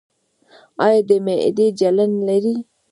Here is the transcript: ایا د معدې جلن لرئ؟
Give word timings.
ایا 0.85 1.01
د 1.07 1.09
معدې 1.25 1.67
جلن 1.79 2.11
لرئ؟ 2.27 2.55